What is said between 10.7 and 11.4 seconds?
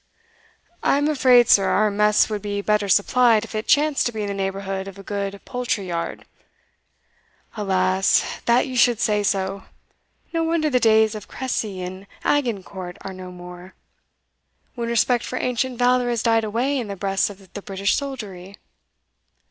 the days of